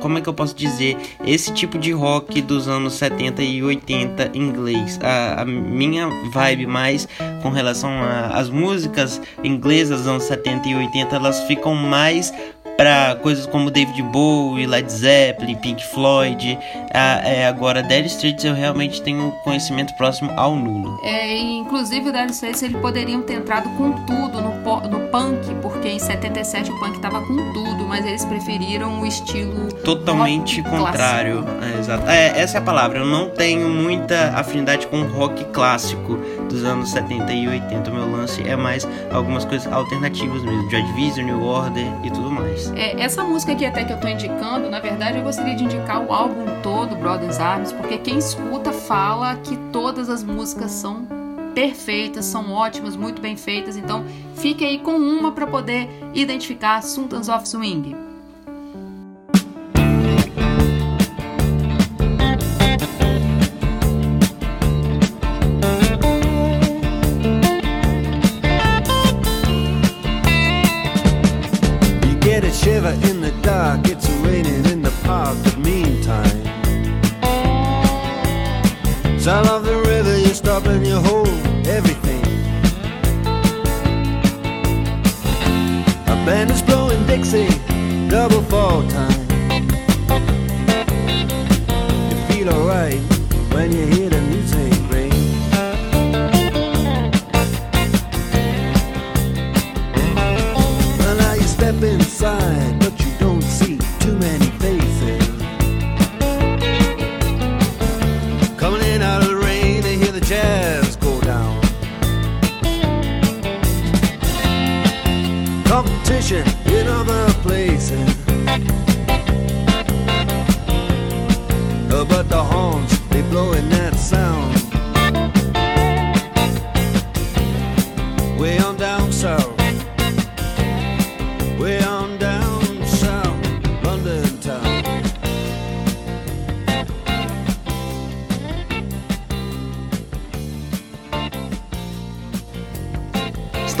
como 0.00 0.18
é 0.18 0.20
que 0.20 0.28
eu 0.28 0.34
posso 0.34 0.54
dizer? 0.54 0.96
Esse 1.24 1.52
tipo 1.52 1.78
de 1.78 1.92
rock 1.92 2.40
dos 2.40 2.68
anos 2.68 2.94
70 2.94 3.42
e 3.42 3.62
80 3.62 4.30
inglês. 4.34 4.98
A, 5.02 5.42
a 5.42 5.44
minha 5.44 6.08
vibe 6.32 6.66
mais 6.66 7.08
com 7.42 7.50
relação 7.50 7.90
às 8.32 8.48
músicas 8.48 9.20
inglesas 9.42 10.00
dos 10.00 10.08
anos 10.08 10.24
70 10.24 10.68
e 10.68 10.74
80, 10.74 11.16
elas 11.16 11.42
ficam 11.44 11.74
mais 11.74 12.32
para 12.80 13.14
coisas 13.16 13.44
como 13.44 13.70
David 13.70 14.02
Bowie, 14.04 14.66
Led 14.66 14.90
Zeppelin, 14.90 15.54
Pink 15.56 15.84
Floyd. 15.84 16.58
Ah, 16.94 17.20
é, 17.22 17.46
agora, 17.46 17.82
Dead 17.82 18.06
Straits 18.06 18.42
eu 18.42 18.54
realmente 18.54 19.02
tenho 19.02 19.32
conhecimento 19.44 19.92
próximo 19.96 20.32
ao 20.34 20.56
nulo. 20.56 20.98
É, 21.02 21.36
inclusive 21.36 22.08
o 22.08 22.12
Dire 22.12 22.30
Straits 22.30 22.62
eles 22.62 22.80
poderiam 22.80 23.20
ter 23.20 23.34
entrado 23.34 23.68
com 23.76 23.92
tudo 24.06 24.40
no, 24.40 24.88
no 24.88 25.08
punk, 25.10 25.54
porque 25.60 25.90
em 25.90 25.98
77 25.98 26.70
o 26.70 26.80
punk 26.80 26.98
tava 27.00 27.20
com 27.20 27.52
tudo, 27.52 27.86
mas 27.86 28.06
eles 28.06 28.24
preferiram 28.24 29.02
o 29.02 29.06
estilo 29.06 29.68
Totalmente 29.84 30.62
rock 30.62 30.70
contrário. 30.70 31.44
É, 31.60 31.78
exato. 31.78 32.08
É, 32.08 32.40
essa 32.40 32.56
é 32.56 32.60
a 32.60 32.64
palavra. 32.64 33.00
Eu 33.00 33.06
não 33.06 33.28
tenho 33.28 33.68
muita 33.68 34.32
afinidade 34.34 34.86
com 34.86 35.02
rock 35.02 35.44
clássico 35.52 36.16
dos 36.48 36.64
anos 36.64 36.90
70 36.92 37.30
e 37.30 37.46
80. 37.46 37.90
O 37.90 37.94
meu 37.94 38.10
lance 38.10 38.42
é 38.42 38.56
mais 38.56 38.88
algumas 39.12 39.44
coisas 39.44 39.70
alternativas 39.70 40.42
mesmo. 40.42 40.70
Joy 40.70 40.82
Division, 40.82 41.26
New 41.26 41.42
Order 41.42 41.86
e 42.02 42.10
tudo 42.10 42.30
mais. 42.30 42.69
É, 42.76 43.00
essa 43.02 43.22
música 43.22 43.52
aqui 43.52 43.64
até 43.64 43.84
que 43.84 43.92
eu 43.92 44.00
tô 44.00 44.08
indicando, 44.08 44.70
na 44.70 44.80
verdade 44.80 45.18
eu 45.18 45.24
gostaria 45.24 45.54
de 45.54 45.64
indicar 45.64 46.02
o 46.02 46.12
álbum 46.12 46.44
todo, 46.62 46.96
Brothers 46.96 47.38
Arms, 47.38 47.72
porque 47.72 47.98
quem 47.98 48.18
escuta 48.18 48.72
fala 48.72 49.36
que 49.36 49.56
todas 49.72 50.08
as 50.08 50.22
músicas 50.22 50.70
são 50.70 51.06
perfeitas, 51.54 52.24
são 52.24 52.52
ótimas, 52.52 52.96
muito 52.96 53.20
bem 53.20 53.36
feitas. 53.36 53.76
Então 53.76 54.04
fique 54.36 54.64
aí 54.64 54.78
com 54.78 54.92
uma 54.92 55.32
para 55.32 55.46
poder 55.46 55.88
identificar 56.14 56.82
Sultans 56.82 57.28
of 57.28 57.48
Swing. 57.48 58.09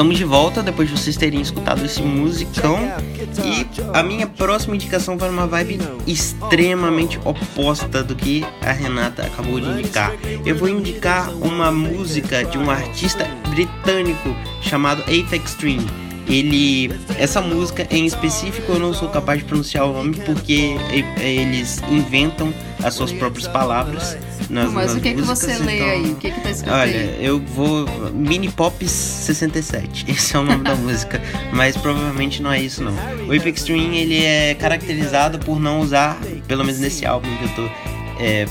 Estamos 0.00 0.16
de 0.16 0.24
volta 0.24 0.62
depois 0.62 0.88
de 0.88 0.96
vocês 0.96 1.14
terem 1.14 1.42
escutado 1.42 1.84
esse 1.84 2.00
musicão. 2.00 2.78
E 3.44 3.66
a 3.92 4.02
minha 4.02 4.26
próxima 4.26 4.74
indicação 4.74 5.18
vai 5.18 5.28
numa 5.28 5.46
vibe 5.46 5.78
extremamente 6.06 7.20
oposta 7.22 8.02
do 8.02 8.16
que 8.16 8.42
a 8.62 8.72
Renata 8.72 9.26
acabou 9.26 9.60
de 9.60 9.66
indicar. 9.66 10.14
Eu 10.46 10.56
vou 10.56 10.70
indicar 10.70 11.28
uma 11.34 11.70
música 11.70 12.42
de 12.42 12.56
um 12.56 12.70
artista 12.70 13.28
britânico 13.50 14.34
chamado 14.62 15.02
Apex 15.02 15.50
Extreme. 15.50 16.09
Ele, 16.30 16.92
essa 17.18 17.40
música 17.40 17.86
em 17.90 18.06
específico 18.06 18.70
eu 18.72 18.78
não 18.78 18.94
sou 18.94 19.08
capaz 19.08 19.40
de 19.40 19.44
pronunciar 19.44 19.84
o 19.86 19.92
nome 19.92 20.14
porque 20.24 20.76
eles 21.20 21.80
inventam 21.90 22.54
as 22.82 22.94
suas 22.94 23.12
próprias 23.12 23.48
palavras. 23.48 24.16
Nas, 24.48 24.72
Mas 24.72 24.86
nas 24.86 24.96
o 24.96 25.00
que, 25.00 25.10
que 25.14 25.20
músicas, 25.22 25.38
você 25.56 25.58
lê 25.64 25.76
então- 25.76 25.88
aí? 25.90 26.10
O 26.12 26.16
que, 26.16 26.30
que 26.30 26.40
tá 26.40 26.50
escrito 26.50 26.72
Olha, 26.74 27.00
aí? 27.00 27.16
eu 27.20 27.38
vou. 27.40 27.86
Mini 28.12 28.48
Pops 28.48 28.90
67. 29.26 30.06
Esse 30.10 30.34
é 30.34 30.38
o 30.38 30.42
nome 30.42 30.64
da 30.64 30.74
música. 30.74 31.20
Mas 31.52 31.76
provavelmente 31.76 32.42
não 32.42 32.50
é 32.52 32.60
isso, 32.60 32.82
não. 32.82 32.92
O 33.28 33.32
Apex 33.36 33.60
Extreme 33.60 33.98
ele 33.98 34.24
é 34.24 34.54
caracterizado 34.54 35.38
por 35.38 35.60
não 35.60 35.80
usar, 35.80 36.18
pelo 36.48 36.64
menos 36.64 36.80
nesse 36.80 37.04
álbum 37.06 37.28
que 37.36 37.44
eu 37.44 37.48
tô 37.50 37.70
é, 38.18 38.46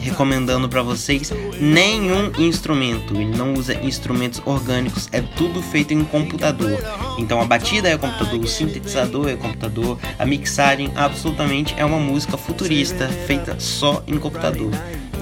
recomendando 0.00 0.68
pra 0.68 0.82
vocês, 0.82 1.32
nenhum 1.60 2.32
instrumento. 2.38 3.14
Ele 3.14 3.36
não 3.36 3.54
usa 3.54 3.74
instrumentos 3.74 4.42
orgânicos. 4.44 5.08
É 5.12 5.20
tudo 5.20 5.62
feito 5.62 5.92
em 5.92 6.04
computador. 6.04 6.78
Então 7.18 7.40
a 7.40 7.44
batida 7.44 7.88
é 7.88 7.96
computador, 7.96 8.40
o 8.40 8.46
sintetizador 8.46 9.28
é 9.28 9.36
computador, 9.36 9.98
a 10.18 10.24
mixagem 10.24 10.90
absolutamente 10.96 11.74
é 11.76 11.84
uma 11.84 11.98
música 11.98 12.36
futurista 12.36 13.08
feita 13.26 13.58
só 13.58 14.02
em 14.06 14.18
computador. 14.18 14.70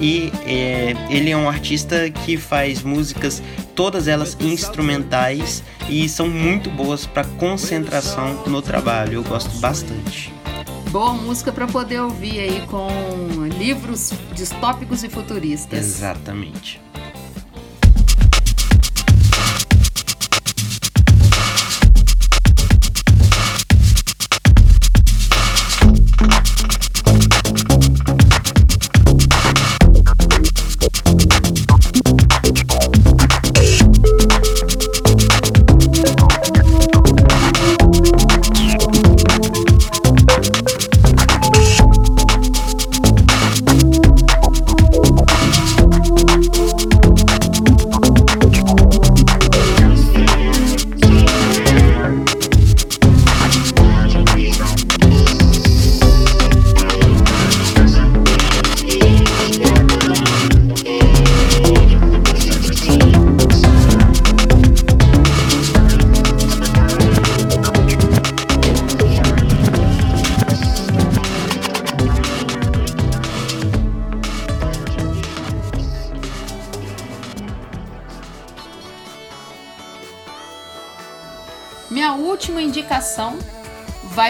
E 0.01 0.31
é, 0.45 0.93
ele 1.09 1.29
é 1.29 1.35
um 1.35 1.49
artista 1.49 2.09
que 2.09 2.37
faz 2.37 2.81
músicas, 2.81 3.43
todas 3.75 4.07
elas 4.07 4.37
instrumentais 4.39 5.61
e 5.89 6.07
são 6.07 6.27
muito 6.27 6.69
boas 6.69 7.05
para 7.05 7.25
concentração 7.25 8.43
no 8.47 8.61
trabalho. 8.61 9.15
Eu 9.15 9.23
gosto 9.23 9.49
bastante. 9.59 10.33
Boa 10.89 11.13
música 11.13 11.51
para 11.51 11.67
poder 11.67 12.01
ouvir 12.01 12.39
aí 12.39 12.63
com 12.65 12.87
livros 13.49 14.11
distópicos 14.33 15.03
e 15.03 15.09
futuristas. 15.09 15.79
Exatamente. 15.79 16.81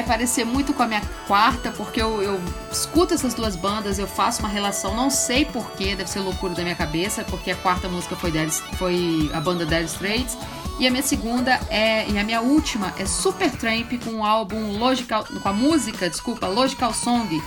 Parecer 0.10 0.44
muito 0.44 0.74
com 0.74 0.82
a 0.82 0.88
minha 0.88 1.04
quarta, 1.28 1.70
porque 1.72 2.02
eu, 2.02 2.20
eu 2.24 2.42
escuto 2.72 3.14
essas 3.14 3.36
duas 3.36 3.56
bandas, 3.56 4.00
eu 4.00 4.08
faço 4.08 4.40
uma 4.40 4.50
relação, 4.50 4.96
não 4.96 5.12
sei 5.12 5.46
porquê, 5.46 5.96
deve 5.96 6.10
ser 6.10 6.20
loucura 6.22 6.56
da 6.56 6.64
minha 6.64 6.74
cabeça, 6.74 7.24
porque 7.26 7.52
a 7.52 7.56
quarta 7.56 7.88
música 7.88 8.16
foi, 8.16 8.32
Dire- 8.32 8.50
foi 8.50 9.30
a 9.32 9.40
banda 9.40 9.68
Dire 9.68 9.86
Straits, 9.86 10.36
e 10.80 10.88
a 10.88 10.90
minha 10.90 11.04
segunda 11.04 11.60
é, 11.70 12.10
e 12.10 12.18
a 12.18 12.24
minha 12.24 12.42
última 12.42 12.92
é 12.98 13.06
Supertramp 13.06 13.92
com 14.04 14.16
o 14.16 14.26
álbum 14.26 14.80
Logical, 14.80 15.26
com 15.44 15.48
a 15.48 15.54
música, 15.54 16.10
desculpa, 16.10 16.48
Logical 16.48 16.92
Song. 16.92 17.40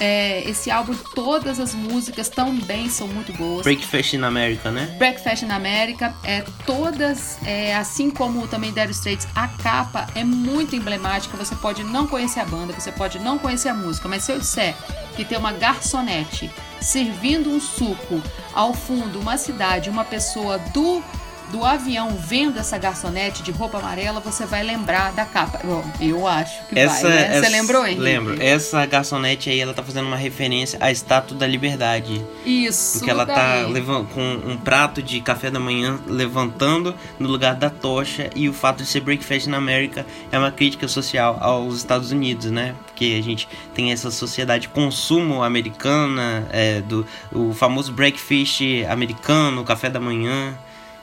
É, 0.00 0.48
esse 0.48 0.70
álbum, 0.70 0.94
todas 1.14 1.60
as 1.60 1.74
músicas 1.74 2.30
também 2.30 2.88
são 2.88 3.06
muito 3.06 3.32
boas. 3.34 3.62
Breakfast 3.62 4.14
in 4.14 4.22
America, 4.22 4.70
né? 4.70 4.86
Breakfast 4.98 5.44
na 5.44 5.56
América, 5.56 6.14
é 6.24 6.42
todas, 6.64 7.38
é, 7.44 7.76
assim 7.76 8.10
como 8.10 8.48
também 8.48 8.72
Dire 8.72 8.90
Straits, 8.90 9.28
a 9.34 9.46
capa 9.46 10.06
é 10.14 10.24
muito 10.24 10.74
emblemática. 10.74 11.36
Você 11.36 11.54
pode 11.54 11.84
não 11.84 12.06
conhecer 12.06 12.40
a 12.40 12.46
banda, 12.46 12.72
você 12.72 12.90
pode 12.90 13.18
não 13.18 13.38
conhecer 13.38 13.68
a 13.68 13.74
música, 13.74 14.08
mas 14.08 14.24
se 14.24 14.32
eu 14.32 14.38
disser 14.38 14.74
que 15.14 15.24
tem 15.24 15.36
uma 15.36 15.52
garçonete 15.52 16.50
servindo 16.80 17.50
um 17.50 17.60
suco 17.60 18.22
ao 18.54 18.72
fundo, 18.72 19.20
uma 19.20 19.36
cidade, 19.36 19.90
uma 19.90 20.04
pessoa 20.04 20.58
do 20.58 21.02
do 21.50 21.64
avião 21.64 22.10
vendo 22.16 22.58
essa 22.58 22.78
garçonete 22.78 23.42
de 23.42 23.50
roupa 23.50 23.78
amarela, 23.78 24.20
você 24.20 24.44
vai 24.46 24.62
lembrar 24.62 25.12
da 25.12 25.24
capa. 25.24 25.60
Bom, 25.64 25.84
eu 26.00 26.26
acho 26.26 26.64
que 26.66 26.78
Essa, 26.78 27.08
vai, 27.08 27.16
né? 27.16 27.28
Você 27.28 27.36
essa- 27.38 27.48
lembrou, 27.48 27.84
Henrique? 27.86 28.00
Lembro. 28.00 28.42
Essa 28.42 28.86
garçonete 28.86 29.50
aí, 29.50 29.60
ela 29.60 29.74
tá 29.74 29.82
fazendo 29.82 30.06
uma 30.06 30.16
referência 30.16 30.78
à 30.80 30.90
Estátua 30.90 31.36
da 31.36 31.46
Liberdade. 31.46 32.24
Isso. 32.44 32.98
Porque 32.98 33.10
ela 33.10 33.26
tá 33.26 33.34
daí. 33.62 33.72
levan- 33.72 34.04
com 34.04 34.20
um 34.46 34.56
prato 34.56 35.02
de 35.02 35.20
café 35.20 35.50
da 35.50 35.58
manhã 35.60 35.98
levantando 36.06 36.94
no 37.18 37.28
lugar 37.28 37.54
da 37.54 37.68
tocha 37.70 38.30
e 38.34 38.48
o 38.48 38.52
fato 38.52 38.78
de 38.82 38.86
ser 38.88 39.00
breakfast 39.00 39.46
na 39.48 39.56
América 39.56 40.06
é 40.30 40.38
uma 40.38 40.50
crítica 40.50 40.86
social 40.88 41.36
aos 41.40 41.76
Estados 41.78 42.10
Unidos, 42.12 42.50
né? 42.50 42.74
Porque 42.86 43.16
a 43.18 43.22
gente 43.22 43.48
tem 43.74 43.92
essa 43.92 44.10
sociedade 44.10 44.62
de 44.62 44.68
consumo 44.68 45.42
americana, 45.42 46.46
é, 46.52 46.80
do 46.80 47.06
o 47.32 47.52
famoso 47.54 47.92
breakfast 47.92 48.60
americano, 48.88 49.64
café 49.64 49.88
da 49.88 49.98
manhã. 50.00 50.54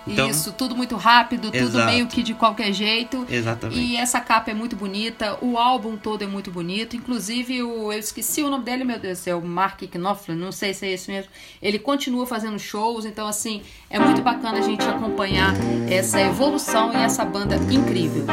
Então, 0.08 0.30
Isso, 0.30 0.52
tudo 0.52 0.76
muito 0.76 0.96
rápido, 0.96 1.52
tudo 1.52 1.56
Exato. 1.58 1.92
meio 1.92 2.08
que 2.08 2.24
de 2.24 2.34
qualquer 2.34 2.72
jeito. 2.72 3.26
exatamente. 3.30 3.80
E 3.80 3.98
essa 3.98 4.20
capa 4.20 4.52
é 4.52 4.54
muito 4.54 4.76
bonita, 4.76 5.38
o 5.42 5.58
álbum 5.58 5.98
todo 5.98 6.24
é 6.24 6.28
muito 6.28 6.52
bonito. 6.52 6.96
Inclusive, 6.96 7.64
o, 7.64 7.92
eu 7.92 8.00
esqueci 8.00 8.42
o 8.42 8.50
nome 8.50 8.64
dele, 8.64 8.84
meu 8.84 9.00
Deus 9.00 9.20
do 9.20 9.22
céu, 9.22 9.42
Mark 9.42 9.82
Knopfler, 9.84 10.38
não 10.38 10.52
sei 10.52 10.74
se 10.74 10.86
é 10.86 10.92
esse 10.92 11.12
mesmo. 11.12 11.32
Ele 11.62 11.80
continua 11.80 12.26
fazendo 12.26 12.58
shows, 12.60 13.06
então, 13.06 13.28
assim, 13.28 13.62
é 13.90 14.00
muito 14.00 14.22
bacana 14.22 14.60
a 14.60 14.62
gente 14.62 14.84
acompanhar 14.84 15.54
essa 15.90 16.20
evolução 16.22 16.94
e 16.94 16.98
essa 16.98 17.24
banda 17.26 17.56
incrível. 17.72 18.26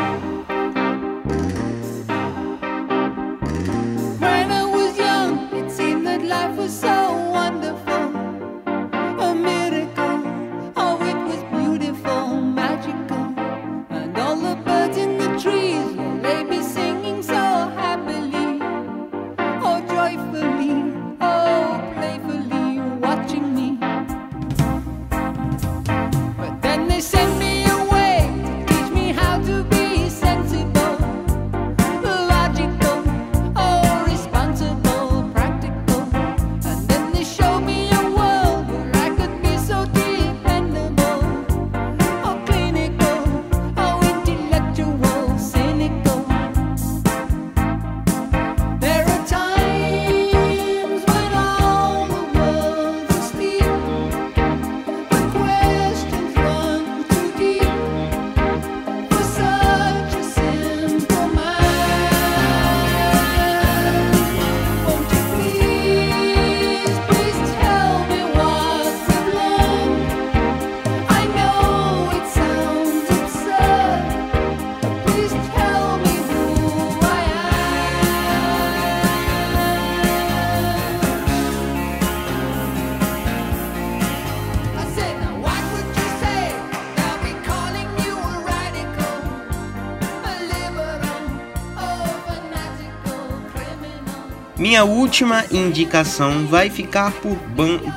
Minha 94.65 94.83
última 94.83 95.45
indicação 95.51 96.47
vai 96.47 96.71
ficar 96.71 97.13
por, 97.13 97.37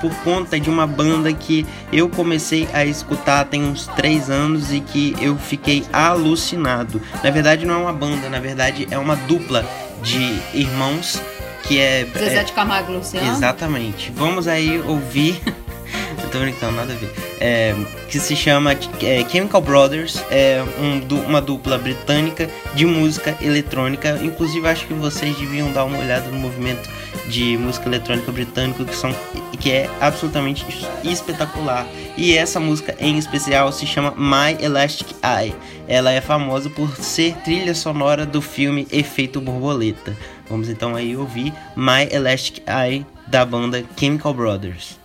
por 0.01 0.13
conta 0.15 0.59
de 0.59 0.69
uma 0.69 0.85
banda 0.85 1.31
que 1.31 1.65
eu 1.93 2.09
comecei 2.09 2.67
a 2.73 2.83
escutar 2.83 3.45
tem 3.45 3.63
uns 3.63 3.87
3 3.87 4.29
anos 4.29 4.73
e 4.73 4.81
que 4.81 5.15
eu 5.21 5.37
fiquei 5.37 5.85
alucinado. 5.93 7.01
Na 7.23 7.29
verdade, 7.29 7.65
não 7.65 7.73
é 7.75 7.77
uma 7.77 7.93
banda, 7.93 8.27
na 8.27 8.41
verdade, 8.41 8.85
é 8.91 8.97
uma 8.97 9.15
dupla 9.15 9.65
de 10.03 10.41
irmãos 10.53 11.21
que 11.63 11.79
é. 11.79 12.05
Zezé 12.13 12.35
é- 12.35 12.43
de 12.43 12.51
Camargo 12.51 12.91
Luciano. 12.91 13.31
Exatamente. 13.31 14.11
Vamos 14.13 14.45
aí 14.45 14.81
ouvir. 14.81 15.41
Tô 16.31 16.39
brincando, 16.39 16.73
nada 16.75 16.93
a 16.93 16.95
ver. 16.95 17.09
É, 17.39 17.73
que 18.09 18.19
se 18.19 18.35
chama 18.35 18.73
é, 18.73 19.25
Chemical 19.29 19.61
Brothers, 19.61 20.21
é 20.29 20.61
um 20.79 20.99
du- 20.99 21.21
uma 21.21 21.41
dupla 21.41 21.77
britânica 21.77 22.49
de 22.75 22.85
música 22.85 23.37
eletrônica. 23.41 24.19
Inclusive, 24.21 24.67
acho 24.67 24.85
que 24.87 24.93
vocês 24.93 25.37
deviam 25.37 25.71
dar 25.71 25.85
uma 25.85 25.97
olhada 25.97 26.27
no 26.29 26.37
movimento 26.37 26.89
de 27.29 27.57
música 27.57 27.87
eletrônica 27.87 28.31
britânico, 28.31 28.83
que, 28.83 28.95
são, 28.95 29.15
que 29.59 29.71
é 29.71 29.89
absolutamente 30.01 30.65
espetacular. 31.03 31.87
E 32.17 32.35
essa 32.35 32.59
música 32.59 32.95
em 32.99 33.17
especial 33.17 33.71
se 33.71 33.85
chama 33.87 34.13
My 34.17 34.61
Elastic 34.63 35.07
Eye. 35.23 35.55
Ela 35.87 36.11
é 36.11 36.19
famosa 36.19 36.69
por 36.69 36.95
ser 36.97 37.35
trilha 37.45 37.73
sonora 37.73 38.25
do 38.25 38.41
filme 38.41 38.85
Efeito 38.91 39.39
Borboleta. 39.39 40.15
Vamos 40.49 40.67
então 40.67 40.95
aí 40.95 41.15
ouvir 41.15 41.53
My 41.75 42.07
Elastic 42.11 42.61
Eye 42.67 43.05
da 43.27 43.45
banda 43.45 43.83
Chemical 43.97 44.33
Brothers. 44.33 44.97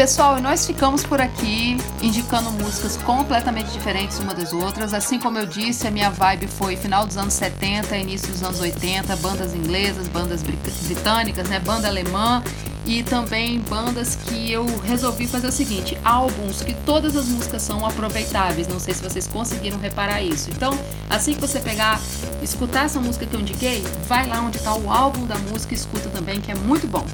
Pessoal, 0.00 0.40
nós 0.40 0.66
ficamos 0.66 1.02
por 1.02 1.20
aqui 1.20 1.76
indicando 2.00 2.50
músicas 2.52 2.96
completamente 2.96 3.70
diferentes 3.70 4.18
uma 4.18 4.32
das 4.34 4.50
outras. 4.50 4.94
Assim 4.94 5.18
como 5.18 5.36
eu 5.38 5.44
disse, 5.44 5.86
a 5.86 5.90
minha 5.90 6.08
vibe 6.08 6.46
foi 6.46 6.74
final 6.74 7.06
dos 7.06 7.18
anos 7.18 7.34
70, 7.34 7.98
início 7.98 8.28
dos 8.28 8.42
anos 8.42 8.60
80, 8.60 9.14
bandas 9.16 9.52
inglesas, 9.52 10.08
bandas 10.08 10.42
brit- 10.42 10.58
britânicas, 10.84 11.46
né, 11.50 11.60
banda 11.60 11.86
alemã 11.86 12.42
e 12.86 13.02
também 13.02 13.60
bandas 13.60 14.16
que 14.16 14.50
eu 14.50 14.64
resolvi 14.78 15.26
fazer 15.26 15.48
o 15.48 15.52
seguinte, 15.52 15.98
álbuns 16.02 16.62
que 16.62 16.72
todas 16.72 17.14
as 17.14 17.26
músicas 17.26 17.60
são 17.60 17.84
aproveitáveis. 17.84 18.66
Não 18.68 18.80
sei 18.80 18.94
se 18.94 19.02
vocês 19.02 19.26
conseguiram 19.26 19.78
reparar 19.78 20.22
isso. 20.22 20.48
Então, 20.48 20.72
assim 21.10 21.34
que 21.34 21.40
você 21.42 21.60
pegar, 21.60 22.00
escutar 22.40 22.86
essa 22.86 22.98
música 22.98 23.26
que 23.26 23.36
eu 23.36 23.40
indiquei, 23.40 23.84
vai 24.08 24.26
lá 24.26 24.40
onde 24.40 24.56
está 24.56 24.74
o 24.74 24.90
álbum 24.90 25.26
da 25.26 25.36
música 25.36 25.74
e 25.74 25.76
escuta 25.76 26.08
também, 26.08 26.40
que 26.40 26.50
é 26.50 26.54
muito 26.54 26.86
bom. 26.86 27.04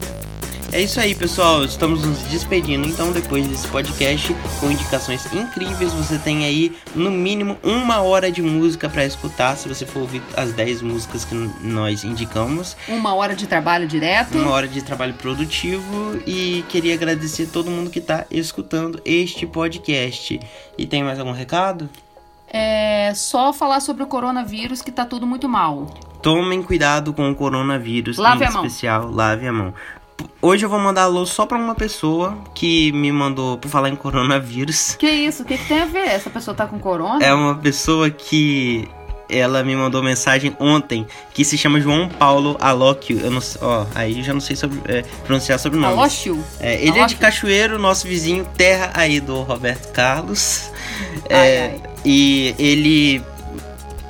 É 0.77 0.83
isso 0.83 1.01
aí, 1.01 1.15
pessoal. 1.15 1.65
Estamos 1.65 2.05
nos 2.05 2.19
despedindo. 2.25 2.87
Então, 2.87 3.11
depois 3.11 3.49
desse 3.49 3.67
podcast 3.69 4.37
com 4.61 4.71
indicações 4.71 5.25
incríveis, 5.33 5.91
você 5.95 6.19
tem 6.19 6.45
aí 6.45 6.77
no 6.95 7.11
mínimo 7.11 7.57
uma 7.62 8.03
hora 8.03 8.31
de 8.31 8.43
música 8.43 8.87
para 8.87 9.03
escutar. 9.03 9.57
Se 9.57 9.71
você 9.71 9.87
for 9.87 10.01
ouvir 10.01 10.21
as 10.37 10.53
10 10.53 10.83
músicas 10.83 11.25
que 11.25 11.35
nós 11.62 12.05
indicamos, 12.05 12.77
Uma 12.89 13.15
hora 13.15 13.35
de 13.35 13.47
trabalho 13.47 13.89
direto. 13.89 14.37
uma 14.37 14.51
hora 14.51 14.69
de 14.69 14.83
trabalho 14.83 15.15
produtivo. 15.15 16.21
E 16.27 16.62
queria 16.69 16.93
agradecer 16.93 17.47
todo 17.47 17.71
mundo 17.71 17.89
que 17.89 17.99
está 17.99 18.27
escutando 18.31 19.01
este 19.03 19.47
podcast. 19.47 20.39
E 20.77 20.85
tem 20.85 21.03
mais 21.03 21.19
algum 21.19 21.33
recado? 21.33 21.89
É 22.49 23.12
só 23.15 23.51
falar 23.51 23.81
sobre 23.81 24.03
o 24.03 24.07
coronavírus 24.07 24.83
que 24.83 24.93
tá 24.93 25.07
tudo 25.07 25.27
muito 25.27 25.49
mal. 25.49 25.87
Tomem 26.23 26.62
cuidado 26.62 27.12
com 27.12 27.31
o 27.31 27.35
coronavírus, 27.35 28.19
Lave 28.19 28.45
em 28.45 28.49
especial, 28.49 29.11
lave 29.11 29.47
a 29.47 29.53
mão. 29.53 29.73
Hoje 30.41 30.65
eu 30.65 30.69
vou 30.71 30.79
mandar 30.79 31.03
alô 31.03 31.27
só 31.27 31.45
pra 31.45 31.59
uma 31.59 31.75
pessoa 31.75 32.39
que 32.55 32.93
me 32.93 33.11
mandou, 33.11 33.59
por 33.59 33.69
falar 33.69 33.89
em 33.89 33.97
coronavírus. 33.97 34.95
Que 34.99 35.09
isso? 35.11 35.43
O 35.43 35.47
que, 35.47 35.59
que 35.59 35.65
tem 35.67 35.81
a 35.81 35.87
ver? 35.87 36.07
Essa 36.09 36.31
pessoa 36.31 36.55
tá 36.55 36.67
com 36.67 36.79
corona? 36.79 37.25
É 37.25 37.33
uma 37.35 37.55
pessoa 37.57 38.09
que 38.11 38.89
ela 39.29 39.65
me 39.65 39.75
mandou 39.75 40.03
mensagem 40.03 40.57
ontem, 40.61 41.05
que 41.35 41.45
se 41.45 41.59
chama 41.59 41.81
João 41.81 42.09
Paulo 42.09 42.57
Alóquio. 42.61 43.19
Eu 43.21 43.31
não 43.31 43.41
sei, 43.41 43.61
ó, 43.61 43.85
aí 43.95 44.23
já 44.23 44.33
não 44.33 44.41
sei 44.41 44.55
sobre, 44.55 44.81
é, 44.87 45.03
pronunciar 45.25 45.59
sobre 45.59 45.79
o 45.79 45.83
nome. 45.83 45.95
Alócio? 45.95 46.43
É, 46.61 46.81
ele 46.87 46.99
é 46.99 47.07
de? 47.07 47.17
Cachoeiro, 47.17 47.77
nosso 47.79 48.07
vizinho, 48.07 48.47
terra 48.57 48.93
aí 48.95 49.19
do 49.21 49.43
Roberto 49.43 49.91
Carlos. 49.93 50.71
Ai, 51.29 51.49
É, 51.49 51.61
ai. 51.63 51.83
E 52.05 52.55
ele 52.57 53.21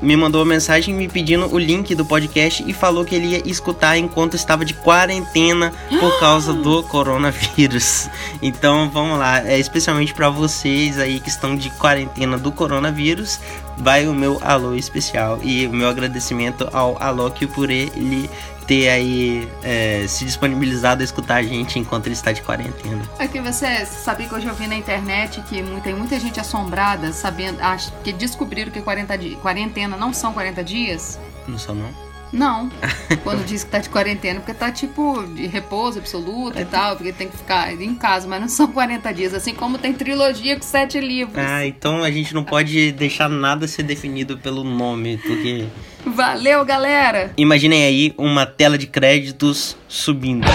me 0.00 0.16
mandou 0.16 0.42
uma 0.42 0.48
mensagem 0.48 0.94
me 0.94 1.08
pedindo 1.08 1.52
o 1.52 1.58
link 1.58 1.94
do 1.94 2.04
podcast 2.04 2.64
e 2.66 2.72
falou 2.72 3.04
que 3.04 3.14
ele 3.14 3.28
ia 3.28 3.48
escutar 3.48 3.96
enquanto 3.96 4.34
estava 4.34 4.64
de 4.64 4.74
quarentena 4.74 5.72
por 6.00 6.18
causa 6.20 6.52
do 6.52 6.82
coronavírus. 6.82 8.08
Então 8.42 8.90
vamos 8.90 9.18
lá, 9.18 9.46
é 9.46 9.58
especialmente 9.58 10.12
para 10.12 10.28
vocês 10.28 10.98
aí 10.98 11.20
que 11.20 11.28
estão 11.28 11.56
de 11.56 11.70
quarentena 11.70 12.36
do 12.36 12.52
coronavírus, 12.52 13.40
vai 13.76 14.06
o 14.06 14.14
meu 14.14 14.38
alô 14.42 14.74
especial 14.74 15.38
e 15.42 15.66
o 15.66 15.72
meu 15.72 15.88
agradecimento 15.88 16.68
ao 16.72 16.96
Alok 17.00 17.46
por 17.48 17.70
ele 17.70 18.28
ter 18.66 18.88
aí 18.88 19.48
é, 19.62 20.04
se 20.08 20.24
disponibilizado 20.24 21.00
a 21.02 21.04
escutar 21.04 21.36
a 21.36 21.42
gente 21.42 21.78
enquanto 21.78 22.06
ele 22.06 22.14
está 22.14 22.32
de 22.32 22.42
quarentena. 22.42 23.02
Aqui 23.18 23.40
você 23.40 23.86
sabia 23.86 24.28
que 24.28 24.34
hoje 24.34 24.46
eu 24.46 24.54
vi 24.54 24.66
na 24.66 24.74
internet 24.76 25.40
que 25.42 25.62
tem 25.82 25.94
muita 25.94 26.18
gente 26.18 26.40
assombrada 26.40 27.12
sabendo 27.12 27.58
ach- 27.60 27.90
que 28.02 28.12
descobriram 28.12 28.70
que 28.72 28.80
40 28.80 29.16
di- 29.16 29.36
quarentena 29.36 29.96
não 29.96 30.12
são 30.12 30.32
40 30.32 30.64
dias? 30.64 31.18
Não 31.46 31.58
sou 31.58 31.74
não? 31.74 32.05
Não. 32.32 32.70
Quando 33.22 33.44
diz 33.44 33.64
que 33.64 33.70
tá 33.70 33.78
de 33.78 33.88
quarentena, 33.88 34.40
porque 34.40 34.54
tá 34.54 34.70
tipo 34.70 35.22
de 35.34 35.46
repouso 35.46 35.98
absoluto 35.98 36.58
e 36.58 36.64
tal, 36.64 36.96
porque 36.96 37.12
tem 37.12 37.28
que 37.28 37.36
ficar 37.36 37.72
em 37.72 37.94
casa, 37.94 38.26
mas 38.26 38.40
não 38.40 38.48
são 38.48 38.68
40 38.68 39.12
dias, 39.12 39.34
assim 39.34 39.54
como 39.54 39.78
tem 39.78 39.92
trilogia 39.92 40.56
com 40.56 40.62
sete 40.62 41.00
livros. 41.00 41.38
Ah, 41.38 41.66
então 41.66 42.02
a 42.02 42.10
gente 42.10 42.34
não 42.34 42.44
pode 42.44 42.92
deixar 42.92 43.28
nada 43.28 43.66
ser 43.68 43.82
definido 43.82 44.38
pelo 44.38 44.64
nome, 44.64 45.18
porque 45.18 45.66
Valeu, 46.04 46.64
galera! 46.64 47.32
imaginem 47.36 47.84
aí 47.84 48.14
uma 48.16 48.46
tela 48.46 48.78
de 48.78 48.86
créditos 48.86 49.76
subindo. 49.88 50.46